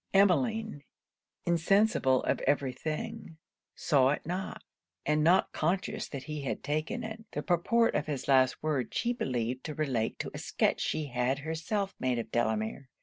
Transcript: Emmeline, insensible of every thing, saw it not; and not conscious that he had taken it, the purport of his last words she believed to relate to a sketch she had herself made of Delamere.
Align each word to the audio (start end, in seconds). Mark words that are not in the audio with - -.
Emmeline, 0.15 0.83
insensible 1.45 2.23
of 2.23 2.39
every 2.47 2.73
thing, 2.73 3.37
saw 3.75 4.09
it 4.09 4.25
not; 4.25 4.63
and 5.05 5.23
not 5.23 5.51
conscious 5.51 6.07
that 6.09 6.23
he 6.23 6.41
had 6.41 6.63
taken 6.63 7.03
it, 7.03 7.23
the 7.33 7.43
purport 7.43 7.93
of 7.93 8.07
his 8.07 8.27
last 8.27 8.63
words 8.63 8.97
she 8.97 9.13
believed 9.13 9.63
to 9.63 9.75
relate 9.75 10.17
to 10.17 10.31
a 10.33 10.39
sketch 10.39 10.81
she 10.81 11.05
had 11.05 11.37
herself 11.45 11.93
made 11.99 12.17
of 12.17 12.31
Delamere. 12.31 12.89